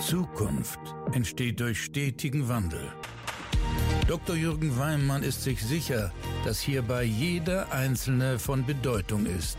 [0.00, 0.80] Zukunft
[1.12, 2.90] entsteht durch stetigen Wandel.
[4.08, 4.34] Dr.
[4.34, 6.10] Jürgen Weimann ist sich sicher,
[6.42, 9.58] dass hierbei jeder Einzelne von Bedeutung ist.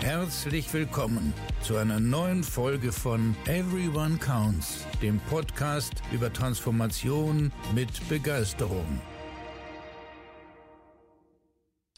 [0.00, 9.00] Herzlich willkommen zu einer neuen Folge von Everyone Counts, dem Podcast über Transformation mit Begeisterung.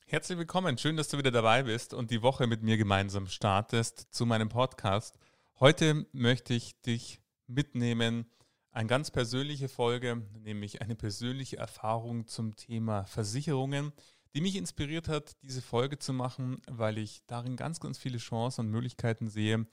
[0.06, 4.08] Herzlich willkommen, schön, dass du wieder dabei bist und die Woche mit mir gemeinsam startest
[4.10, 5.16] zu meinem Podcast.
[5.60, 7.21] Heute möchte ich dich
[7.54, 8.26] mitnehmen.
[8.70, 13.92] Eine ganz persönliche Folge, nämlich eine persönliche Erfahrung zum Thema Versicherungen,
[14.34, 18.62] die mich inspiriert hat, diese Folge zu machen, weil ich darin ganz, ganz viele Chancen
[18.62, 19.66] und Möglichkeiten sehe,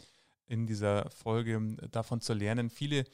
[0.47, 2.69] in dieser Folge davon zu lernen.
[2.69, 3.05] Viele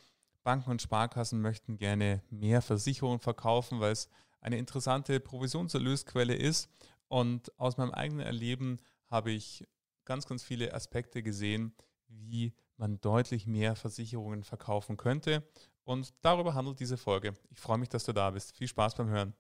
[0.44, 4.10] Banken und Sparkassen möchten gerne mehr Versicherungen verkaufen, weil es
[4.42, 6.70] eine interessante Provisionserlösquelle ist.
[7.08, 9.68] Und aus meinem eigenen Erleben habe ich
[10.06, 11.74] ganz, ganz viele Aspekte gesehen,
[12.08, 15.48] wie man deutlich mehr Versicherungen verkaufen könnte.
[15.84, 17.34] Und darüber handelt diese Folge.
[17.50, 18.56] Ich freue mich, dass du da bist.
[18.56, 19.34] Viel Spaß beim Hören.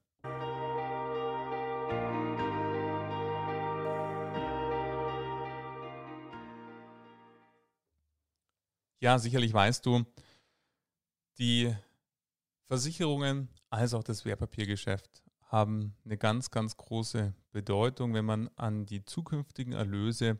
[8.99, 10.03] Ja, sicherlich weißt du,
[11.37, 11.75] die
[12.63, 19.05] Versicherungen als auch das Wertpapiergeschäft haben eine ganz, ganz große Bedeutung, wenn man an die
[19.05, 20.39] zukünftigen Erlöse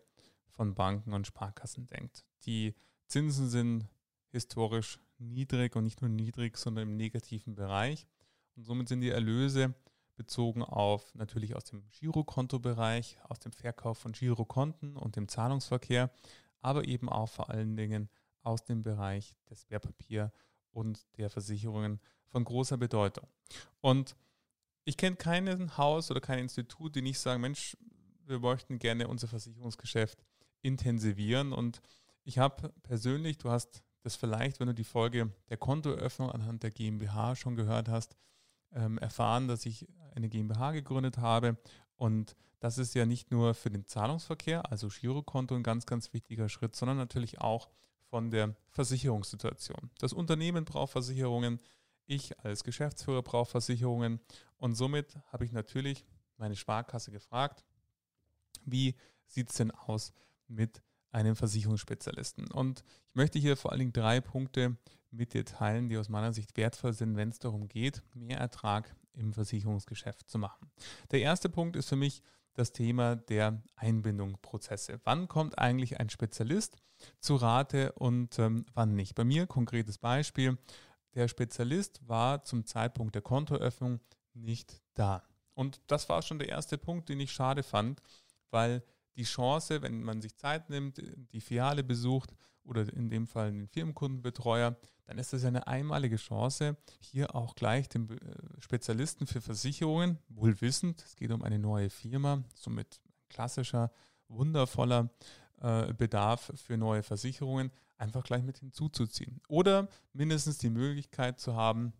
[0.50, 2.26] von Banken und Sparkassen denkt.
[2.46, 2.76] Die
[3.08, 3.88] Zinsen sind
[4.30, 8.08] historisch niedrig und nicht nur niedrig, sondern im negativen Bereich.
[8.56, 9.74] Und somit sind die Erlöse
[10.16, 16.10] bezogen auf natürlich aus dem Girokontobereich, aus dem Verkauf von Girokonten und dem Zahlungsverkehr,
[16.62, 18.10] aber eben auch vor allen Dingen
[18.42, 20.32] aus dem Bereich des Wertpapier
[20.72, 23.28] und der Versicherungen von großer Bedeutung.
[23.82, 24.16] Und
[24.84, 27.76] ich kenne kein Haus oder kein Institut, die nicht sagen, Mensch,
[28.26, 30.24] wir möchten gerne unser Versicherungsgeschäft
[30.62, 31.54] intensivieren.
[31.54, 31.82] Und
[32.26, 36.72] ich habe persönlich, du hast das vielleicht, wenn du die Folge der Kontoeröffnung anhand der
[36.72, 38.16] GmbH schon gehört hast,
[38.74, 41.58] ähm, erfahren, dass ich eine GmbH gegründet habe.
[41.96, 46.50] Und das ist ja nicht nur für den Zahlungsverkehr, also Girokonto, ein ganz, ganz wichtiger
[46.50, 47.70] Schritt, sondern natürlich auch
[48.10, 49.92] von der Versicherungssituation.
[50.00, 51.60] Das Unternehmen braucht Versicherungen,
[52.06, 54.20] ich als Geschäftsführer brauche Versicherungen
[54.58, 56.06] und somit habe ich natürlich
[56.38, 57.64] meine Sparkasse gefragt,
[58.64, 58.96] wie
[59.26, 60.14] sieht es denn aus
[60.48, 60.84] mit
[61.16, 62.52] einem Versicherungsspezialisten.
[62.52, 64.76] Und ich möchte hier vor allen Dingen drei Punkte
[65.12, 68.94] mit dir teilen, die aus meiner Sicht wertvoll sind, wenn es darum geht, mehr Ertrag
[69.14, 70.70] im Versicherungsgeschäft zu machen.
[71.12, 72.22] Der erste Punkt ist für mich
[72.54, 75.00] das Thema der Einbindungsprozesse.
[75.06, 76.76] Wann kommt eigentlich ein Spezialist
[77.20, 79.16] zu Rate und ähm, wann nicht?
[79.16, 80.58] Bei mir konkretes Beispiel.
[81.14, 84.02] Der Spezialist war zum Zeitpunkt der Kontoöffnung
[84.34, 85.24] nicht da.
[85.54, 88.02] Und das war schon der erste Punkt, den ich schade fand,
[88.52, 88.84] weil
[89.16, 92.34] die Chance, wenn man sich Zeit nimmt, die Filiale besucht
[92.64, 97.88] oder in dem Fall den Firmenkundenbetreuer, dann ist das eine einmalige Chance, hier auch gleich
[97.90, 98.18] dem äh,
[98.60, 103.00] Spezialisten für Versicherungen, wohl wissend, es geht um eine neue Firma, somit
[103.30, 103.92] klassischer,
[104.28, 105.10] wundervoller
[105.62, 109.42] äh, Bedarf für neue Versicherungen, einfach gleich mit hinzuzuziehen.
[109.48, 111.94] Oder mindestens die Möglichkeit zu haben,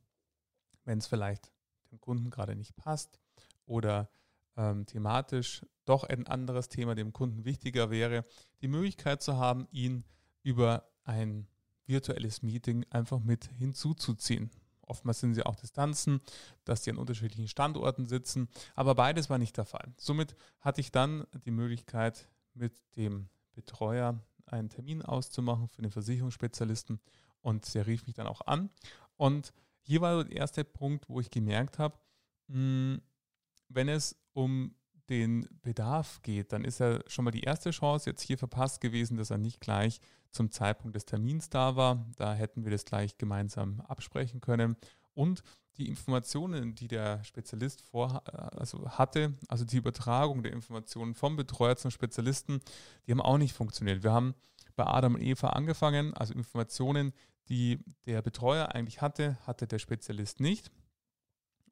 [0.84, 1.52] wenn es vielleicht
[1.92, 3.20] dem Kunden gerade nicht passt
[3.66, 4.10] oder
[4.58, 8.24] ähm, thematisch doch ein anderes Thema dem Kunden wichtiger wäre,
[8.62, 10.04] die Möglichkeit zu haben, ihn
[10.44, 11.48] über ein
[11.86, 14.50] virtuelles Meeting einfach mit hinzuzuziehen.
[14.82, 16.22] Oftmals sind sie auch Distanzen,
[16.64, 19.94] dass sie an unterschiedlichen Standorten sitzen, aber beides war nicht der Fall.
[19.98, 27.00] Somit hatte ich dann die Möglichkeit, mit dem Betreuer einen Termin auszumachen für den Versicherungsspezialisten
[27.42, 28.70] und der rief mich dann auch an.
[29.18, 31.98] Und hier war der erste Punkt, wo ich gemerkt habe,
[32.48, 33.02] hm,
[33.70, 34.76] wenn es um
[35.10, 39.18] den Bedarf geht, dann ist ja schon mal die erste Chance jetzt hier verpasst gewesen,
[39.18, 40.00] dass er nicht gleich
[40.32, 42.06] zum Zeitpunkt des Termins da war.
[42.18, 44.76] Da hätten wir das gleich gemeinsam absprechen können.
[45.14, 45.44] Und
[45.78, 48.24] die Informationen, die der Spezialist vor,
[48.58, 52.60] also hatte, also die Übertragung der Informationen vom Betreuer zum Spezialisten,
[53.06, 54.04] die haben auch nicht funktioniert.
[54.04, 54.36] Wir haben
[54.76, 57.14] bei Adam und Eva angefangen, also Informationen,
[57.48, 60.72] die der Betreuer eigentlich hatte, hatte der Spezialist nicht.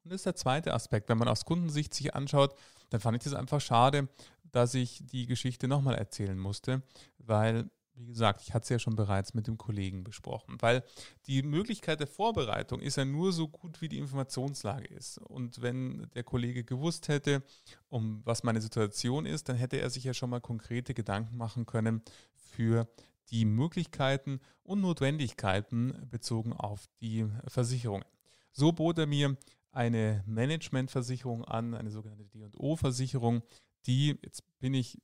[0.04, 1.08] Und das ist der zweite Aspekt.
[1.08, 2.54] Wenn man aus Kundensicht sich anschaut,
[2.90, 4.08] dann fand ich das einfach schade,
[4.52, 6.82] dass ich die Geschichte nochmal erzählen musste,
[7.18, 10.84] weil, wie gesagt, ich hatte es ja schon bereits mit dem Kollegen besprochen, weil
[11.26, 15.18] die Möglichkeit der Vorbereitung ist ja nur so gut, wie die Informationslage ist.
[15.18, 17.42] Und wenn der Kollege gewusst hätte,
[17.88, 21.66] um was meine Situation ist, dann hätte er sich ja schon mal konkrete Gedanken machen
[21.66, 22.02] können
[22.34, 22.86] für
[23.30, 28.04] die Möglichkeiten und Notwendigkeiten bezogen auf die Versicherungen.
[28.52, 29.36] So bot er mir
[29.74, 33.42] eine Managementversicherung an, eine sogenannte D&O-Versicherung,
[33.86, 35.00] die, jetzt bin ich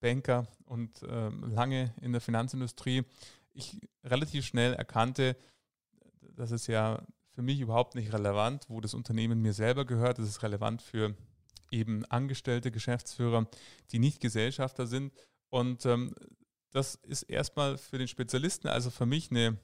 [0.00, 3.04] Banker und äh, lange in der Finanzindustrie,
[3.54, 5.36] ich relativ schnell erkannte,
[6.36, 7.02] dass es ja
[7.34, 10.18] für mich überhaupt nicht relevant, wo das Unternehmen mir selber gehört.
[10.18, 11.14] Es ist relevant für
[11.70, 13.48] eben Angestellte, Geschäftsführer,
[13.90, 15.12] die nicht Gesellschafter sind.
[15.48, 16.14] Und ähm,
[16.70, 19.58] das ist erstmal für den Spezialisten, also für mich eine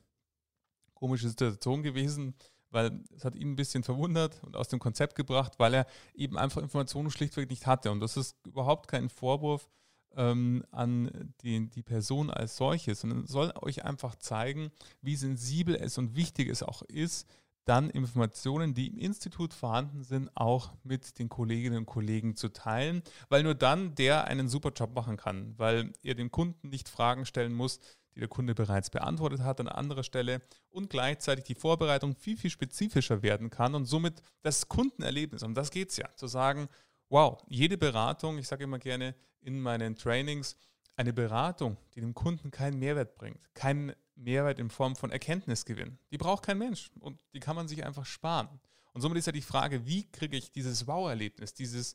[0.95, 2.35] komische Situation gewesen,
[2.71, 6.39] weil es hat ihn ein bisschen verwundert und aus dem Konzept gebracht, weil er eben
[6.39, 7.91] einfach Informationen schlichtweg nicht hatte.
[7.91, 9.69] Und das ist überhaupt kein Vorwurf
[10.17, 14.71] ähm, an die, die Person als solches, sondern soll euch einfach zeigen,
[15.01, 17.27] wie sensibel es und wichtig es auch ist,
[17.65, 23.03] dann Informationen, die im Institut vorhanden sind, auch mit den Kolleginnen und Kollegen zu teilen,
[23.29, 27.27] weil nur dann der einen super Job machen kann, weil ihr dem Kunden nicht Fragen
[27.27, 27.79] stellen muss,
[28.19, 32.51] die der Kunde bereits beantwortet hat an anderer Stelle und gleichzeitig die Vorbereitung viel, viel
[32.51, 36.69] spezifischer werden kann und somit das Kundenerlebnis, um das geht es ja, zu sagen,
[37.11, 40.57] wow, jede Beratung, ich sage immer gerne in meinen Trainings,
[40.97, 45.97] eine Beratung, die dem Kunden keinen Mehrwert bringt, keinen Mehrwert in Form von Erkenntnisgewinn.
[46.11, 48.49] Die braucht kein Mensch und die kann man sich einfach sparen.
[48.95, 51.95] Und somit ist ja die Frage, wie kriege ich dieses Wow-Erlebnis, dieses,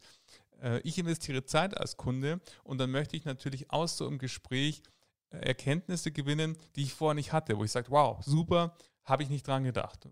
[0.62, 4.84] äh, ich investiere Zeit als Kunde und dann möchte ich natürlich aus so einem Gespräch
[5.42, 9.48] Erkenntnisse gewinnen, die ich vorher nicht hatte, wo ich sage, wow, super, habe ich nicht
[9.48, 10.10] dran gedacht.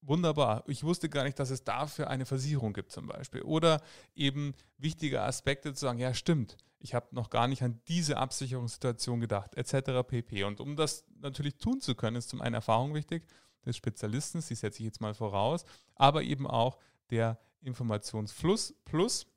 [0.00, 0.64] Wunderbar.
[0.66, 3.42] Ich wusste gar nicht, dass es dafür eine Versicherung gibt zum Beispiel.
[3.42, 3.80] Oder
[4.14, 9.20] eben wichtige Aspekte zu sagen, ja stimmt, ich habe noch gar nicht an diese Absicherungssituation
[9.20, 10.02] gedacht, etc.
[10.06, 10.42] pp.
[10.42, 13.24] Und um das natürlich tun zu können, ist zum einen Erfahrung wichtig
[13.64, 15.64] des Spezialisten, die setze ich jetzt mal voraus,
[15.94, 16.78] aber eben auch
[17.10, 19.28] der Informationsfluss plus,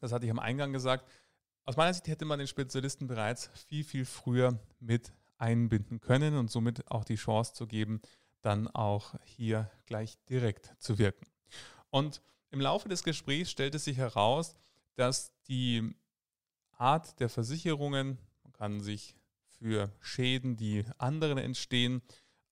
[0.00, 1.08] das hatte ich am Eingang gesagt,
[1.64, 6.50] aus meiner Sicht hätte man den Spezialisten bereits viel, viel früher mit einbinden können und
[6.50, 8.00] somit auch die Chance zu geben,
[8.42, 11.26] dann auch hier gleich direkt zu wirken.
[11.90, 14.54] Und im Laufe des Gesprächs stellte sich heraus,
[14.96, 15.94] dass die
[16.72, 18.18] Art der Versicherungen.
[18.42, 19.14] Man kann sich
[19.46, 22.02] für Schäden, die anderen entstehen,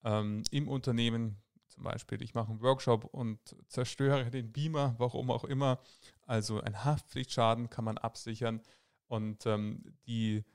[0.03, 5.43] ähm, im Unternehmen, zum Beispiel, ich mache einen Workshop und zerstöre den Beamer, warum auch
[5.43, 5.79] immer,
[6.25, 8.61] also ein Haftpflichtschaden kann man absichern.
[9.09, 10.45] Und ähm, die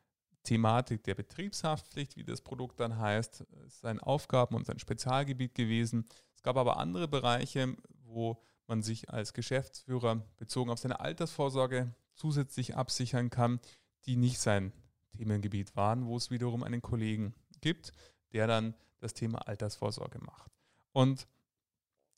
[0.45, 6.07] Thematik der Betriebshaftpflicht, wie das Produkt dann heißt, ist sein Aufgaben- und sein Spezialgebiet gewesen.
[6.35, 12.77] Es gab aber andere Bereiche, wo man sich als Geschäftsführer bezogen auf seine Altersvorsorge zusätzlich
[12.77, 13.61] absichern kann,
[14.07, 14.73] die nicht sein
[15.17, 17.93] Themengebiet waren, wo es wiederum einen Kollegen gibt,
[18.33, 20.53] der dann das Thema Altersvorsorge macht.
[20.93, 21.27] Und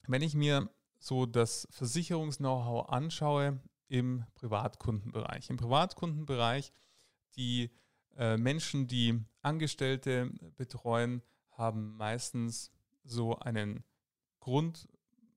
[0.07, 0.69] wenn ich mir
[0.99, 6.73] so das Versicherungs-Know-how anschaue im Privatkundenbereich, im Privatkundenbereich,
[7.37, 7.71] die
[8.17, 12.71] äh, Menschen, die Angestellte betreuen, haben meistens
[13.05, 13.85] so einen
[14.41, 14.89] Grund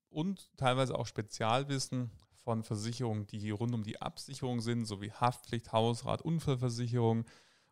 [0.10, 2.12] und teilweise auch Spezialwissen
[2.44, 7.26] von Versicherungen, die rund um die Absicherung sind, sowie Haftpflicht, Hausrat, Unfallversicherung,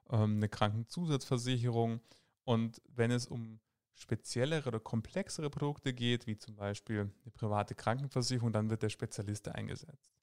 [0.09, 2.01] ähm, eine Krankenzusatzversicherung.
[2.43, 3.59] Und wenn es um
[3.95, 9.47] speziellere oder komplexere Produkte geht, wie zum Beispiel eine private Krankenversicherung, dann wird der Spezialist
[9.47, 10.13] eingesetzt.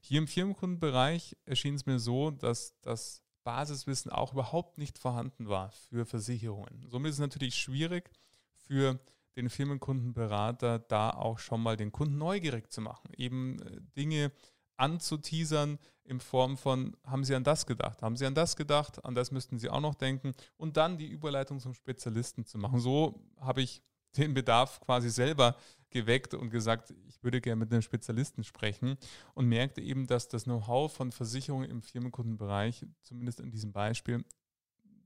[0.00, 5.70] Hier im Firmenkundenbereich erschien es mir so, dass das Basiswissen auch überhaupt nicht vorhanden war
[5.70, 6.86] für Versicherungen.
[6.88, 8.10] Somit ist es natürlich schwierig
[8.54, 9.00] für
[9.36, 14.32] den Firmenkundenberater da auch schon mal den Kunden neugierig zu machen, eben äh, Dinge
[14.76, 18.02] anzuteasern in Form von, haben Sie an das gedacht?
[18.02, 19.04] Haben Sie an das gedacht?
[19.04, 22.80] An das müssten Sie auch noch denken und dann die Überleitung zum Spezialisten zu machen.
[22.80, 23.82] So habe ich
[24.16, 25.56] den Bedarf quasi selber
[25.90, 28.96] geweckt und gesagt, ich würde gerne mit einem Spezialisten sprechen
[29.34, 34.24] und merkte eben, dass das Know-how von Versicherungen im Firmenkundenbereich, zumindest in diesem Beispiel,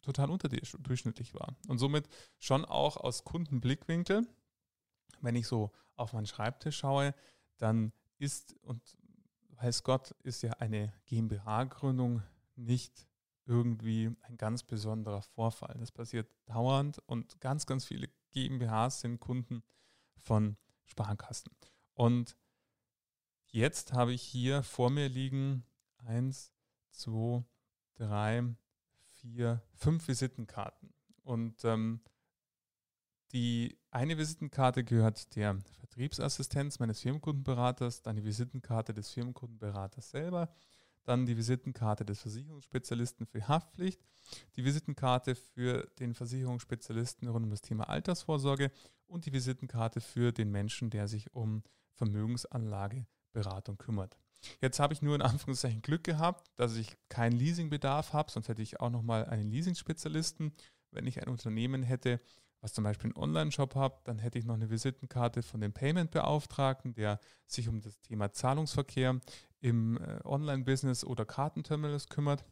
[0.02, 1.56] total unterdurchschnittlich war.
[1.66, 2.08] Und somit
[2.38, 4.26] schon auch aus Kundenblickwinkel,
[5.20, 7.14] wenn ich so auf meinen Schreibtisch schaue,
[7.56, 8.82] dann ist, und
[9.52, 12.23] weiß Gott, ist ja eine GmbH-Gründung
[12.56, 13.08] nicht
[13.46, 15.75] irgendwie ein ganz besonderer Vorfall.
[15.78, 19.62] Das passiert dauernd und ganz, ganz viele GmbHs sind Kunden
[20.17, 21.53] von Sparkassen.
[21.95, 22.37] Und
[23.50, 25.64] jetzt habe ich hier vor mir liegen
[25.99, 26.53] eins,
[26.91, 27.45] zwei,
[27.95, 28.45] drei,
[29.12, 30.93] vier, fünf Visitenkarten.
[31.23, 32.00] Und ähm,
[33.33, 40.53] die eine Visitenkarte gehört der Vertriebsassistenz meines Firmenkundenberaters, dann die Visitenkarte des Firmenkundenberaters selber,
[41.04, 44.00] dann die Visitenkarte des Versicherungsspezialisten für Haftpflicht,
[44.56, 48.70] die Visitenkarte für den Versicherungsspezialisten rund um das Thema Altersvorsorge
[49.06, 54.16] und die Visitenkarte für den Menschen, der sich um Vermögensanlageberatung kümmert.
[54.61, 58.62] Jetzt habe ich nur in Anführungszeichen Glück gehabt, dass ich keinen Leasingbedarf habe, sonst hätte
[58.62, 60.52] ich auch nochmal einen Leasing-Spezialisten.
[60.90, 62.20] Wenn ich ein Unternehmen hätte,
[62.61, 66.94] was zum Beispiel einen Online-Shop hat, dann hätte ich noch eine Visitenkarte von dem Payment-Beauftragten,
[66.94, 69.20] der sich um das Thema Zahlungsverkehr
[69.64, 72.44] im äh, Online-Business oder Kartenterminals kümmert.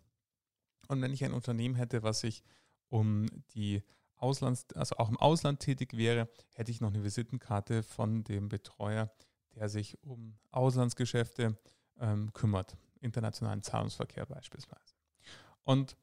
[0.88, 2.42] Und wenn ich ein Unternehmen hätte, was sich
[2.88, 3.82] um die
[4.16, 9.12] Auslands, also auch im Ausland tätig wäre, hätte ich noch eine Visitenkarte von dem Betreuer,
[9.54, 11.58] der sich um Auslandsgeschäfte
[12.00, 14.94] ähm, kümmert, internationalen Zahlungsverkehr beispielsweise.
[15.64, 15.98] Und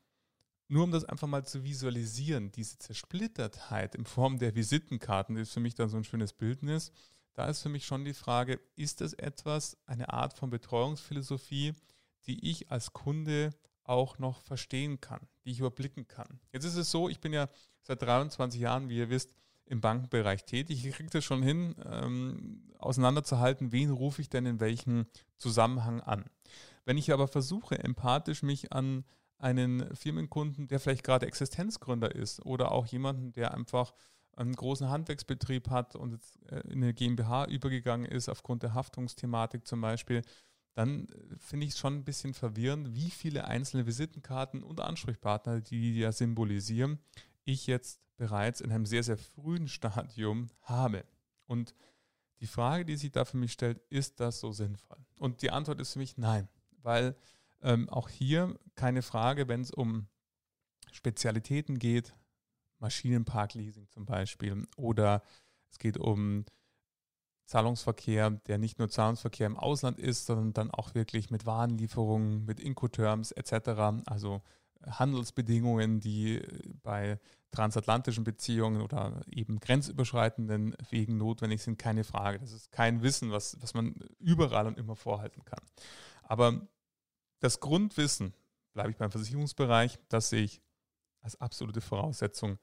[0.68, 5.60] nur um das einfach mal zu visualisieren, diese Zersplittertheit in Form der Visitenkarten, ist für
[5.60, 6.92] mich dann so ein schönes Bildnis.
[7.34, 11.74] Da ist für mich schon die Frage, ist das etwas, eine Art von Betreuungsphilosophie,
[12.26, 13.52] die ich als Kunde
[13.84, 16.40] auch noch verstehen kann, die ich überblicken kann.
[16.52, 17.48] Jetzt ist es so, ich bin ja
[17.82, 19.34] seit 23 Jahren, wie ihr wisst,
[19.66, 20.86] im Bankenbereich tätig.
[20.86, 25.06] Ich kriege das schon hin, ähm, auseinanderzuhalten, wen rufe ich denn in welchem
[25.38, 26.26] Zusammenhang an.
[26.86, 29.06] Wenn ich aber versuche, empathisch mich an
[29.38, 33.94] einen Firmenkunden, der vielleicht gerade Existenzgründer ist oder auch jemanden, der einfach
[34.40, 39.68] einen großen Handwerksbetrieb hat und jetzt äh, in eine GmbH übergegangen ist, aufgrund der Haftungsthematik
[39.68, 40.22] zum Beispiel,
[40.74, 45.62] dann äh, finde ich es schon ein bisschen verwirrend, wie viele einzelne Visitenkarten und Ansprechpartner,
[45.62, 47.00] die ja symbolisieren,
[47.44, 51.06] ich jetzt bereits in einem sehr, sehr frühen Stadium habe.
[51.46, 51.74] Und
[52.40, 54.98] die Frage, die sich da für mich stellt, ist das so sinnvoll?
[55.20, 56.48] Und die Antwort ist für mich nein,
[56.82, 57.16] weil
[57.62, 60.08] ähm, auch hier keine Frage, wenn es um
[60.92, 62.14] Spezialitäten geht,
[62.80, 65.22] Maschinenparkleasing zum Beispiel, oder
[65.70, 66.46] es geht um
[67.46, 72.60] Zahlungsverkehr, der nicht nur Zahlungsverkehr im Ausland ist, sondern dann auch wirklich mit Warenlieferungen, mit
[72.60, 74.42] Incoterms etc., also
[74.86, 76.42] Handelsbedingungen, die
[76.84, 77.20] bei
[77.52, 82.40] transatlantischen Beziehungen oder eben grenzüberschreitenden Wegen notwendig sind, keine Frage.
[82.40, 85.60] Das ist kein Wissen, was, was man überall und immer vorhalten kann.
[86.24, 86.68] Aber
[87.40, 88.34] das Grundwissen,
[88.74, 90.62] bleibe ich beim Versicherungsbereich, das ich
[91.22, 92.58] als absolute Voraussetzung,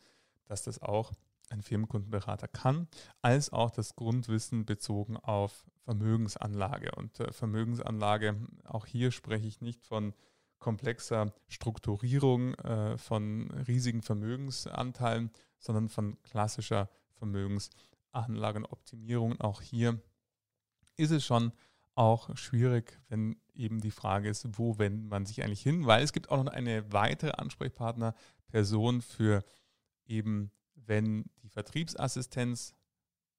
[0.46, 1.12] dass das auch
[1.48, 2.88] ein Firmenkundenberater kann,
[3.22, 6.90] als auch das Grundwissen bezogen auf Vermögensanlage.
[6.96, 8.34] Und äh, Vermögensanlage,
[8.64, 10.12] auch hier spreche ich nicht von
[10.58, 19.40] komplexer Strukturierung äh, von riesigen Vermögensanteilen, sondern von klassischer Vermögensanlagenoptimierung.
[19.40, 20.00] Auch hier
[20.96, 21.52] ist es schon
[21.96, 26.12] auch schwierig, wenn eben die Frage ist, wo wendet man sich eigentlich hin, weil es
[26.12, 29.42] gibt auch noch eine weitere Ansprechpartnerperson für
[30.06, 32.74] eben, wenn die Vertriebsassistenz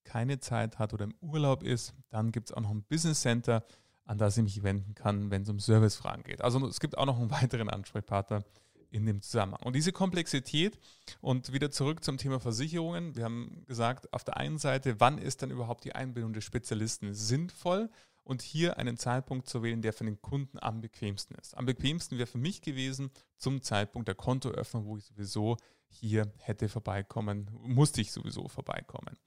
[0.04, 3.64] keine Zeit hat oder im Urlaub ist, dann gibt es auch noch ein Business Center,
[4.06, 6.42] an das ich mich wenden kann, wenn es um Servicefragen geht.
[6.42, 8.44] Also es gibt auch noch einen weiteren Ansprechpartner
[8.90, 9.62] in dem Zusammenhang.
[9.64, 10.80] Und diese Komplexität
[11.20, 13.16] und wieder zurück zum Thema Versicherungen.
[13.16, 17.14] Wir haben gesagt, auf der einen Seite, wann ist dann überhaupt die Einbindung des Spezialisten
[17.14, 17.90] sinnvoll?
[18.28, 21.56] Und hier einen Zeitpunkt zu wählen, der für den Kunden am bequemsten ist.
[21.56, 25.56] Am bequemsten wäre für mich gewesen zum Zeitpunkt der Kontoöffnung, wo ich sowieso
[25.88, 29.18] hier hätte vorbeikommen, musste ich sowieso vorbeikommen.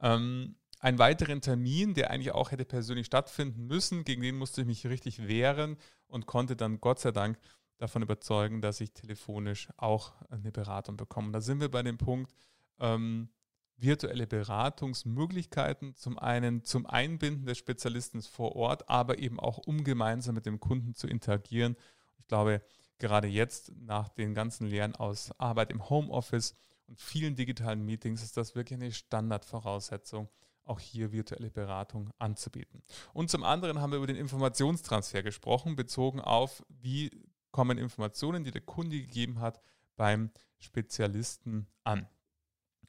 [0.00, 4.66] Ähm, einen weiteren Termin, der eigentlich auch hätte persönlich stattfinden müssen, gegen den musste ich
[4.68, 5.76] mich richtig wehren
[6.06, 7.40] und konnte dann Gott sei Dank
[7.78, 11.32] davon überzeugen, dass ich telefonisch auch eine Beratung bekomme.
[11.32, 12.32] da sind wir bei dem Punkt,
[12.78, 13.28] ähm,
[13.76, 20.34] virtuelle Beratungsmöglichkeiten, zum einen zum Einbinden des Spezialisten vor Ort, aber eben auch um gemeinsam
[20.34, 21.76] mit dem Kunden zu interagieren.
[22.18, 22.62] Ich glaube,
[22.98, 26.56] gerade jetzt nach den ganzen Lehren aus Arbeit im Homeoffice
[26.86, 30.28] und vielen digitalen Meetings ist das wirklich eine Standardvoraussetzung,
[30.64, 32.82] auch hier virtuelle Beratung anzubieten.
[33.12, 37.10] Und zum anderen haben wir über den Informationstransfer gesprochen, bezogen auf, wie
[37.50, 39.60] kommen Informationen, die der Kunde gegeben hat,
[39.96, 42.08] beim Spezialisten an.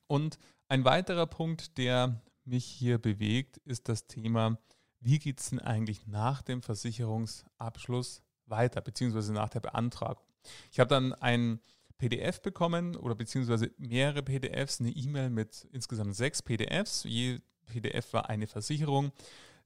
[0.08, 0.38] Und
[0.70, 4.58] ein weiterer Punkt, der mich hier bewegt, ist das Thema,
[5.00, 10.24] wie geht es denn eigentlich nach dem Versicherungsabschluss weiter, beziehungsweise nach der Beantragung.
[10.72, 11.60] Ich habe dann ein
[11.98, 17.04] PDF bekommen oder beziehungsweise mehrere PDFs, eine E-Mail mit insgesamt sechs PDFs.
[17.04, 19.12] Je PDF war eine Versicherung.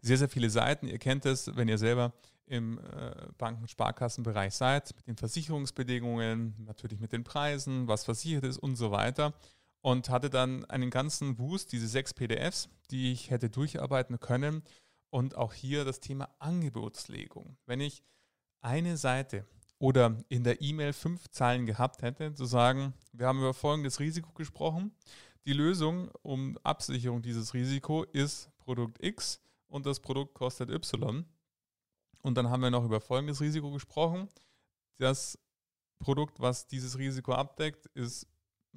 [0.02, 0.88] Sehr, sehr viele Seiten.
[0.88, 2.14] Ihr kennt es, wenn ihr selber
[2.48, 8.58] im äh, Banken- Sparkassenbereich seid, mit den Versicherungsbedingungen, natürlich mit den Preisen, was versichert ist
[8.58, 9.34] und so weiter
[9.82, 14.64] und hatte dann einen ganzen Wust, diese sechs PDFs, die ich hätte durcharbeiten können.
[15.10, 17.58] Und auch hier das Thema Angebotslegung.
[17.66, 18.02] Wenn ich
[18.62, 19.46] eine Seite
[19.78, 24.32] oder in der E-Mail fünf Zeilen gehabt hätte, zu sagen, wir haben über folgendes Risiko
[24.32, 24.96] gesprochen.
[25.46, 31.26] Die Lösung um Absicherung dieses Risiko ist Produkt X und das Produkt kostet Y.
[32.22, 34.30] Und dann haben wir noch über folgendes Risiko gesprochen.
[34.98, 35.40] Das
[36.00, 38.28] Produkt, was dieses Risiko abdeckt, ist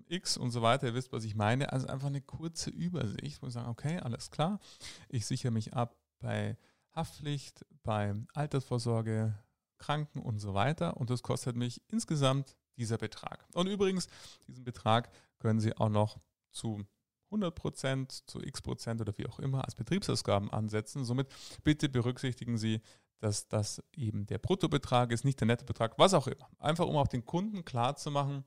[0.08, 1.72] X und so weiter, ihr wisst, was ich meine.
[1.72, 4.60] Also einfach eine kurze Übersicht, wo ich sage, okay, alles klar,
[5.08, 6.56] ich sichere mich ab bei
[6.92, 9.38] Haftpflicht, bei Altersvorsorge,
[9.78, 10.96] Kranken und so weiter.
[10.96, 13.46] Und das kostet mich insgesamt dieser Betrag.
[13.52, 14.08] Und übrigens,
[14.46, 16.18] diesen Betrag können Sie auch noch
[16.50, 16.84] zu
[17.26, 21.04] 100 Prozent, zu x Prozent oder wie auch immer als Betriebsausgaben ansetzen.
[21.04, 21.28] Somit
[21.64, 22.80] bitte berücksichtigen Sie,
[23.18, 26.48] dass das eben der Bruttobetrag ist, nicht der Nettobetrag, was auch immer.
[26.58, 28.44] Einfach um auch den Kunden klar zu machen,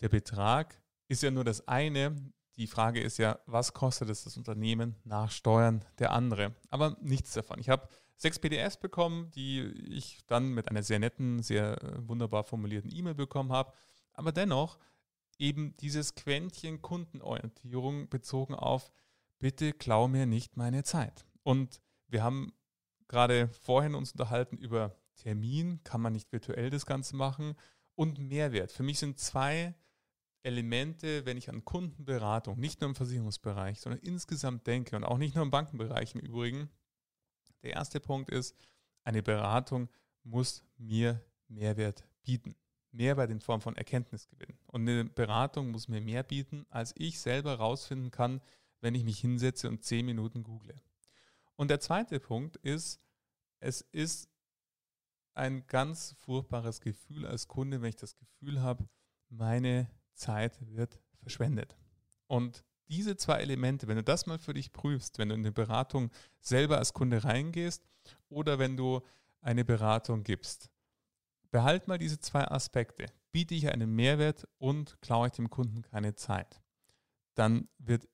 [0.00, 2.16] der Betrag ist ja nur das eine.
[2.56, 6.54] Die Frage ist ja, was kostet es das Unternehmen nach Steuern der andere?
[6.70, 7.58] Aber nichts davon.
[7.58, 12.44] Ich habe sechs PDFs bekommen, die ich dann mit einer sehr netten, sehr äh, wunderbar
[12.44, 13.72] formulierten E-Mail bekommen habe.
[14.12, 14.78] Aber dennoch
[15.38, 18.92] eben dieses Quäntchen Kundenorientierung bezogen auf,
[19.38, 21.26] bitte klau mir nicht meine Zeit.
[21.42, 22.52] Und wir haben
[23.08, 27.56] gerade vorhin uns unterhalten über Termin, kann man nicht virtuell das Ganze machen
[27.94, 28.72] und Mehrwert.
[28.72, 29.74] Für mich sind zwei
[30.44, 35.34] Elemente, wenn ich an Kundenberatung, nicht nur im Versicherungsbereich, sondern insgesamt denke und auch nicht
[35.34, 36.70] nur im Bankenbereich im Übrigen.
[37.62, 38.54] Der erste Punkt ist,
[39.04, 39.88] eine Beratung
[40.22, 42.54] muss mir Mehrwert bieten.
[42.92, 44.56] Mehrwert in Form von Erkenntnisgewinn.
[44.66, 48.40] Und eine Beratung muss mir mehr bieten, als ich selber herausfinden kann,
[48.80, 50.80] wenn ich mich hinsetze und zehn Minuten google.
[51.56, 53.00] Und der zweite Punkt ist,
[53.60, 54.28] es ist
[55.32, 58.86] ein ganz furchtbares Gefühl als Kunde, wenn ich das Gefühl habe,
[59.28, 61.76] meine Zeit wird verschwendet.
[62.26, 65.52] Und diese zwei Elemente, wenn du das mal für dich prüfst, wenn du in eine
[65.52, 67.86] Beratung selber als Kunde reingehst
[68.28, 69.00] oder wenn du
[69.40, 70.70] eine Beratung gibst,
[71.50, 73.06] behalt mal diese zwei Aspekte.
[73.32, 76.60] Biete ich einen Mehrwert und klaue ich dem Kunden keine Zeit.
[77.34, 78.08] Dann wird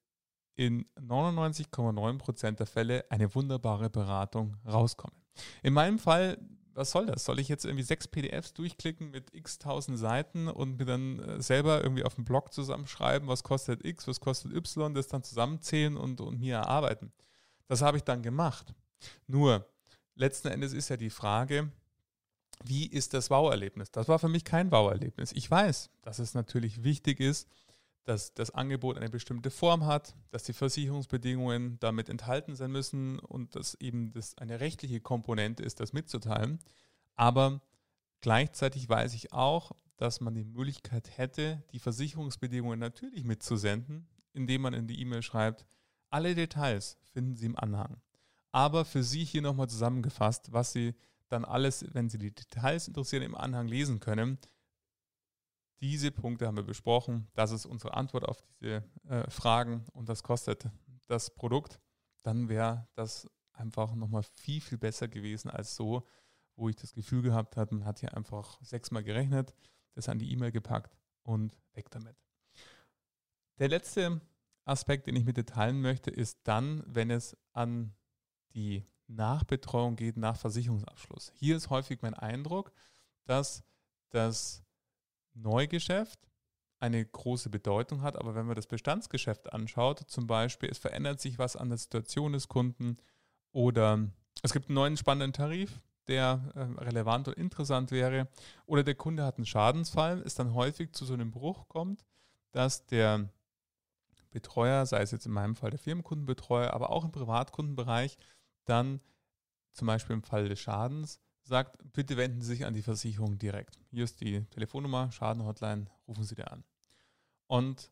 [0.57, 5.17] in 99,9% der Fälle eine wunderbare Beratung rauskommen.
[5.63, 6.39] In meinem Fall,
[6.81, 7.27] was soll das?
[7.27, 11.43] Soll ich jetzt irgendwie sechs PDFs durchklicken mit x tausend Seiten und mir dann äh,
[11.43, 15.97] selber irgendwie auf dem Blog zusammenschreiben, was kostet x, was kostet y, das dann zusammenzählen
[15.99, 17.13] und, und mir erarbeiten?
[17.69, 18.75] Das habe ich dann gemacht.
[19.27, 19.69] Nur,
[20.15, 21.71] letzten Endes ist ja die Frage,
[22.65, 23.91] wie ist das Wow-Erlebnis?
[23.91, 25.33] Das war für mich kein Wow-Erlebnis.
[25.33, 27.47] Ich weiß, dass es natürlich wichtig ist,
[28.05, 33.55] dass das Angebot eine bestimmte Form hat, dass die Versicherungsbedingungen damit enthalten sein müssen und
[33.55, 36.59] dass eben das eine rechtliche Komponente ist, das mitzuteilen.
[37.17, 37.61] Aber
[38.21, 44.73] gleichzeitig weiß ich auch, dass man die Möglichkeit hätte, die Versicherungsbedingungen natürlich mitzusenden, indem man
[44.73, 45.67] in die E-Mail schreibt,
[46.09, 48.01] alle Details finden Sie im Anhang.
[48.51, 50.95] Aber für Sie hier nochmal zusammengefasst, was Sie
[51.29, 54.39] dann alles, wenn Sie die Details interessieren, im Anhang lesen können.
[55.81, 57.29] Diese Punkte haben wir besprochen.
[57.35, 60.69] Das ist unsere Antwort auf diese äh, Fragen und das kostet
[61.07, 61.81] das Produkt.
[62.23, 66.07] Dann wäre das einfach nochmal viel, viel besser gewesen als so,
[66.57, 69.55] wo ich das Gefühl gehabt habe, man hat hier einfach sechsmal gerechnet,
[69.95, 72.17] das an die E-Mail gepackt und weg damit.
[73.59, 74.21] Der letzte
[74.65, 77.95] Aspekt, den ich mit dir teilen möchte, ist dann, wenn es an
[78.55, 81.33] die Nachbetreuung geht nach Versicherungsabschluss.
[81.35, 82.73] Hier ist häufig mein Eindruck,
[83.25, 83.65] dass
[84.11, 84.63] das
[85.35, 86.19] Neugeschäft
[86.79, 91.39] eine große Bedeutung hat, aber wenn man das Bestandsgeschäft anschaut, zum Beispiel es verändert sich
[91.39, 92.97] was an der Situation des Kunden
[93.53, 94.09] oder
[94.43, 98.29] es gibt einen neuen spannenden Tarif, der äh, relevant und interessant wäre,
[98.67, 102.05] oder der Kunde hat einen Schadensfall, es dann häufig zu so einem Bruch kommt,
[102.53, 103.29] dass der
[104.31, 108.17] Betreuer, sei es jetzt in meinem Fall der Firmenkundenbetreuer, aber auch im Privatkundenbereich,
[108.65, 109.01] dann
[109.73, 113.79] zum Beispiel im Fall des Schadens sagt, bitte wenden Sie sich an die Versicherung direkt.
[113.91, 116.65] Hier ist die Telefonnummer, Schadenhotline, rufen Sie da an.
[117.49, 117.91] Und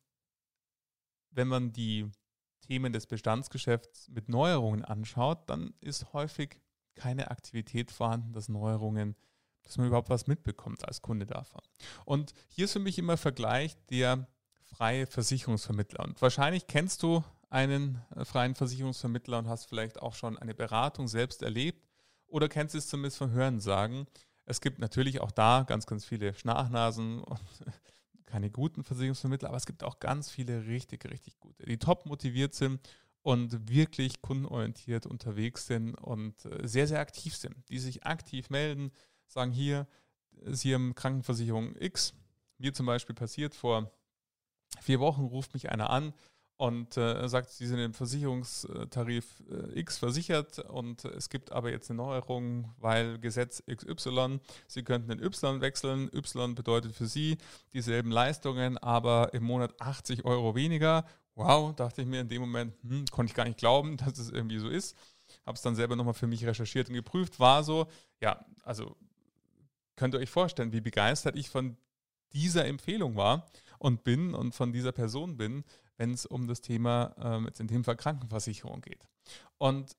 [1.31, 2.11] wenn man die
[2.61, 6.61] Themen des Bestandsgeschäfts mit Neuerungen anschaut, dann ist häufig
[6.95, 9.17] keine Aktivität vorhanden, dass Neuerungen,
[9.65, 11.61] dass man überhaupt was mitbekommt als Kunde davon.
[12.05, 14.29] Und hier ist für mich immer Vergleich der
[14.63, 16.05] freie Versicherungsvermittler.
[16.05, 21.09] Und wahrscheinlich kennst du einen äh, freien Versicherungsvermittler und hast vielleicht auch schon eine Beratung
[21.09, 21.88] selbst erlebt
[22.29, 24.07] oder kennst du es zumindest von Hören sagen.
[24.45, 27.41] Es gibt natürlich auch da ganz, ganz viele Schnachnasen und
[28.27, 32.55] keine guten Versicherungsvermittler, aber es gibt auch ganz viele richtig, richtig gute, die top motiviert
[32.55, 32.81] sind
[33.23, 38.93] und wirklich kundenorientiert unterwegs sind und äh, sehr, sehr aktiv sind, die sich aktiv melden,
[39.27, 39.87] sagen hier,
[40.47, 42.15] Sie haben Krankenversicherung X.
[42.59, 43.91] Mir zum Beispiel passiert vor
[44.81, 46.13] vier Wochen, ruft mich einer an
[46.59, 51.89] und äh, sagt, sie sind im Versicherungstarif äh, X versichert und es gibt aber jetzt
[51.89, 56.11] eine Neuerung, weil Gesetz XY, Sie könnten in Y wechseln.
[56.13, 57.39] Y bedeutet für Sie
[57.73, 61.07] dieselben Leistungen, aber im Monat 80 Euro weniger.
[61.37, 64.31] Wow, dachte ich mir in dem Moment, hm, konnte ich gar nicht glauben, dass es
[64.31, 64.97] irgendwie so ist.
[65.47, 67.87] Habe es dann selber nochmal für mich recherchiert und geprüft, war so.
[68.21, 68.97] Ja, also
[69.95, 71.77] könnt ihr euch vorstellen, wie begeistert ich von
[72.33, 73.47] dieser Empfehlung war
[73.79, 75.63] und bin und von dieser Person bin,
[75.99, 79.07] wenn es um das Thema, ähm, jetzt in dem Fall Krankenversicherung geht.
[79.59, 79.97] Und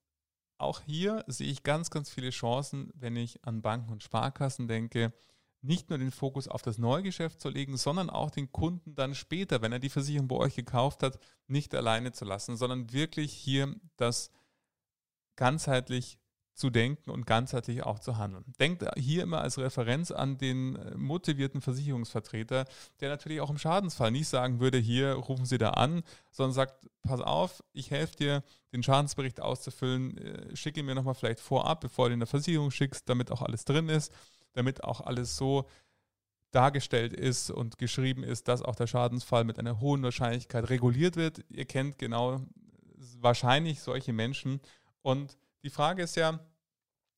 [0.58, 5.14] auch hier sehe ich ganz, ganz viele Chancen, wenn ich an Banken und Sparkassen denke,
[5.62, 9.62] nicht nur den Fokus auf das Neugeschäft zu legen, sondern auch den Kunden dann später,
[9.62, 13.76] wenn er die Versicherung bei euch gekauft hat, nicht alleine zu lassen, sondern wirklich hier
[13.98, 14.32] das
[15.36, 16.19] ganzheitlich
[16.60, 18.44] zu denken und ganzheitlich auch zu handeln.
[18.60, 22.66] Denkt hier immer als Referenz an den äh, motivierten Versicherungsvertreter,
[23.00, 26.90] der natürlich auch im Schadensfall nicht sagen würde, hier rufen Sie da an, sondern sagt,
[27.02, 28.44] pass auf, ich helfe dir,
[28.74, 33.08] den Schadensbericht auszufüllen, äh, schicke mir nochmal vielleicht vorab, bevor du in der Versicherung schickst,
[33.08, 34.14] damit auch alles drin ist,
[34.52, 35.66] damit auch alles so
[36.52, 41.46] dargestellt ist und geschrieben ist, dass auch der Schadensfall mit einer hohen Wahrscheinlichkeit reguliert wird.
[41.50, 42.42] Ihr kennt genau
[43.22, 44.60] wahrscheinlich solche Menschen.
[45.02, 46.40] Und die Frage ist ja,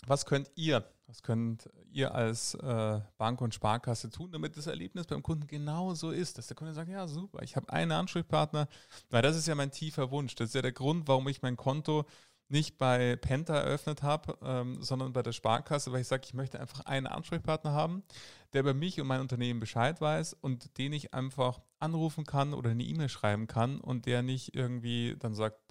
[0.08, 5.06] was könnt ihr, was könnt ihr als äh, Bank und Sparkasse tun, damit das Erlebnis
[5.08, 8.68] beim Kunden genau so ist, dass der Kunde sagt, ja super, ich habe einen Ansprechpartner,
[9.10, 11.58] weil das ist ja mein tiefer Wunsch, das ist ja der Grund, warum ich mein
[11.58, 12.06] Konto
[12.52, 16.60] nicht bei Penta eröffnet habe, ähm, sondern bei der Sparkasse, weil ich sage, ich möchte
[16.60, 18.04] einfach einen Ansprechpartner haben,
[18.52, 22.72] der über mich und mein Unternehmen Bescheid weiß und den ich einfach anrufen kann oder
[22.72, 25.62] eine E-Mail schreiben kann und der nicht irgendwie dann sagt,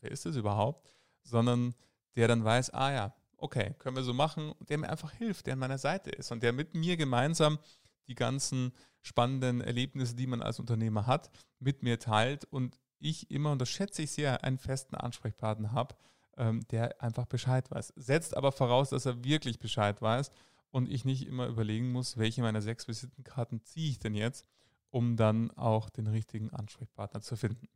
[0.00, 0.88] wer ist das überhaupt,
[1.22, 1.74] sondern
[2.16, 5.54] der dann weiß, ah ja, okay, können wir so machen, der mir einfach hilft, der
[5.54, 7.58] an meiner Seite ist und der mit mir gemeinsam
[8.08, 13.52] die ganzen spannenden Erlebnisse, die man als Unternehmer hat, mit mir teilt und ich immer,
[13.52, 15.94] und das schätze ich sehr, einen festen Ansprechpartner habe,
[16.36, 17.94] ähm, der einfach Bescheid weiß.
[17.96, 20.30] Setzt aber voraus, dass er wirklich Bescheid weiß
[20.70, 24.46] und ich nicht immer überlegen muss, welche meiner sechs Visitenkarten ziehe ich denn jetzt,
[24.90, 27.68] um dann auch den richtigen Ansprechpartner zu finden.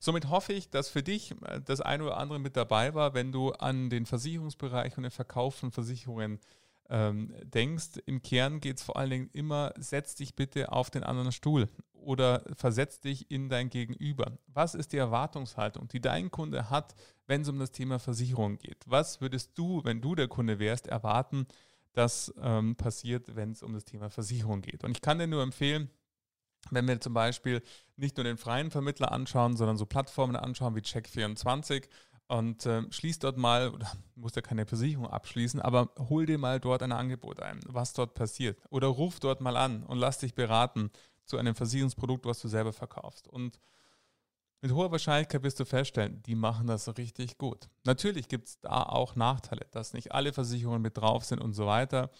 [0.00, 3.32] Somit hoffe ich, dass für dich äh, das eine oder andere mit dabei war, wenn
[3.32, 6.40] du an den Versicherungsbereich und den Verkauf von Versicherungen
[6.88, 8.00] ähm, denkst.
[8.06, 11.68] Im Kern geht es vor allen Dingen immer, setz dich bitte auf den anderen Stuhl
[11.92, 14.32] oder versetz dich in dein Gegenüber.
[14.46, 16.94] Was ist die Erwartungshaltung, die dein Kunde hat,
[17.26, 18.84] wenn es um das Thema Versicherung geht?
[18.86, 21.46] Was würdest du, wenn du der Kunde wärst, erwarten,
[21.92, 24.84] dass ähm, passiert, wenn es um das Thema Versicherung geht?
[24.84, 25.90] Und ich kann dir nur empfehlen,
[26.70, 27.62] wenn wir zum Beispiel
[27.96, 31.88] nicht nur den freien Vermittler anschauen, sondern so Plattformen anschauen wie Check24
[32.28, 36.60] und äh, schließ dort mal, oder musst ja keine Versicherung abschließen, aber hol dir mal
[36.60, 38.58] dort ein Angebot ein, was dort passiert.
[38.70, 40.90] Oder ruf dort mal an und lass dich beraten
[41.24, 43.28] zu einem Versicherungsprodukt, was du selber verkaufst.
[43.28, 43.58] Und
[44.62, 47.68] mit hoher Wahrscheinlichkeit wirst du feststellen, die machen das richtig gut.
[47.84, 51.66] Natürlich gibt es da auch Nachteile, dass nicht alle Versicherungen mit drauf sind und so
[51.66, 52.10] weiter.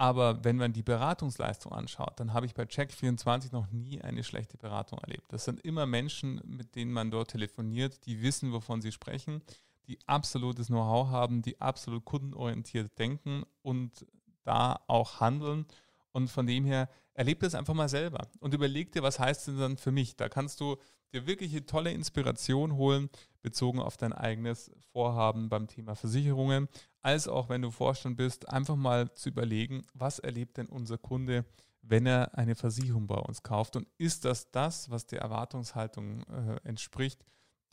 [0.00, 4.56] Aber wenn man die Beratungsleistung anschaut, dann habe ich bei Check24 noch nie eine schlechte
[4.56, 5.30] Beratung erlebt.
[5.30, 9.42] Das sind immer Menschen, mit denen man dort telefoniert, die wissen, wovon sie sprechen,
[9.88, 14.06] die absolutes Know-how haben, die absolut kundenorientiert denken und
[14.42, 15.66] da auch handeln.
[16.12, 19.58] Und von dem her, erlebe das einfach mal selber und überleg dir, was heißt denn
[19.58, 20.16] dann für mich.
[20.16, 20.78] Da kannst du
[21.12, 23.10] dir wirklich eine tolle Inspiration holen,
[23.42, 26.68] bezogen auf dein eigenes Vorhaben beim Thema Versicherungen,
[27.02, 31.44] als auch wenn du Vorstand bist, einfach mal zu überlegen, was erlebt denn unser Kunde,
[31.82, 36.56] wenn er eine Versicherung bei uns kauft und ist das das, was der Erwartungshaltung äh,
[36.64, 37.24] entspricht,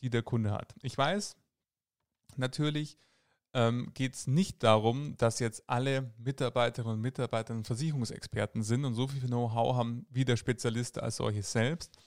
[0.01, 0.73] die der Kunde hat.
[0.81, 1.35] Ich weiß,
[2.37, 2.97] natürlich
[3.53, 9.07] ähm, geht es nicht darum, dass jetzt alle Mitarbeiterinnen und Mitarbeiter Versicherungsexperten sind und so
[9.07, 11.97] viel Know-how haben wie der Spezialist als solches selbst.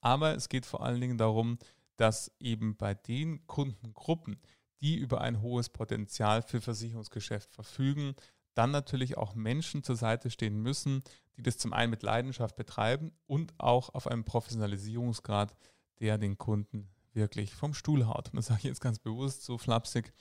[0.00, 1.58] Aber es geht vor allen Dingen darum,
[2.00, 4.40] dass eben bei den Kundengruppen,
[4.80, 8.14] die über ein hohes Potenzial für Versicherungsgeschäft verfügen,
[8.54, 11.02] dann natürlich auch Menschen zur Seite stehen müssen,
[11.36, 15.54] die das zum einen mit Leidenschaft betreiben und auch auf einem Professionalisierungsgrad,
[15.98, 18.30] der den Kunden wirklich vom Stuhl haut.
[18.30, 20.14] Und das sage ich jetzt ganz bewusst so flapsig,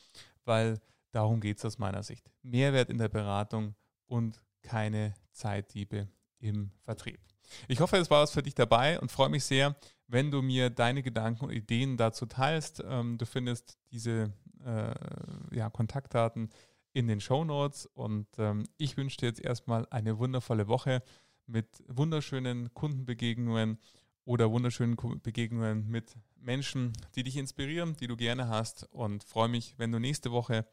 [0.44, 2.30] weil darum geht es aus meiner Sicht.
[2.42, 3.74] Mehrwert in der Beratung
[4.06, 7.22] und keine Zeitdiebe im Vertrieb.
[7.68, 9.76] Ich hoffe, es war was für dich dabei und freue mich sehr,
[10.08, 12.84] wenn du mir deine Gedanken und Ideen dazu teilst.
[12.88, 14.34] Ähm, du findest diese
[14.66, 16.50] äh, ja, Kontaktdaten
[16.94, 21.04] in den Show Notes und ähm, ich wünsche dir jetzt erstmal eine wundervolle Woche
[21.46, 23.78] mit wunderschönen Kundenbegegnungen
[24.26, 29.76] oder wunderschönen Begegnungen mit Menschen, die dich inspirieren, die du gerne hast und freue mich,
[29.78, 30.66] wenn du nächste Woche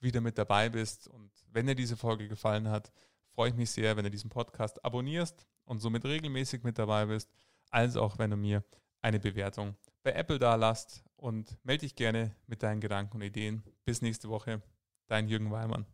[0.00, 2.92] wieder mit dabei bist und wenn dir diese Folge gefallen hat,
[3.34, 7.30] freue ich mich sehr, wenn du diesen Podcast abonnierst und somit regelmäßig mit dabei bist,
[7.70, 8.64] als auch wenn du mir
[9.02, 13.62] eine Bewertung bei Apple da lasst und melde dich gerne mit deinen Gedanken und Ideen.
[13.84, 14.62] Bis nächste Woche,
[15.06, 15.86] dein Jürgen Weimann.